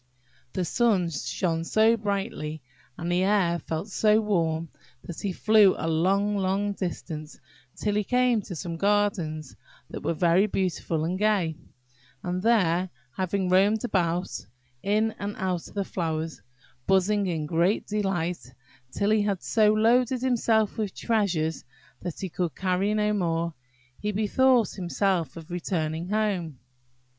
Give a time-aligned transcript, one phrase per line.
[0.53, 2.63] The sun shone so brightly,
[2.97, 4.69] and the air felt so warm,
[5.03, 7.39] that he flew a long, long distance,
[7.75, 9.55] till he came to some gardens
[9.91, 11.55] that were very beautiful and gay;
[12.23, 14.27] and there having roamed about,
[14.81, 16.41] in and out of the flowers,
[16.87, 18.55] buzzing in great delight,
[18.91, 21.63] till he had so loaded himself with treasures
[21.99, 23.53] that he could carry no more,
[23.99, 26.57] he bethought himself of returning home.